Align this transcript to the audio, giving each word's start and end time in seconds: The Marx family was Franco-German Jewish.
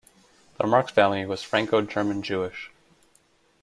The 0.57 0.65
Marx 0.65 0.91
family 0.91 1.27
was 1.27 1.43
Franco-German 1.43 2.23
Jewish. 2.23 2.71